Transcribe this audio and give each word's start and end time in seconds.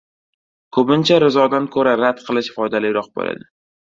•Ko‘pincha 0.77 1.19
rizodan 1.23 1.67
ko‘ra 1.77 1.93
rad 2.01 2.25
qilish 2.31 2.51
foydaliroq 2.59 3.13
bo‘ladi. 3.21 3.51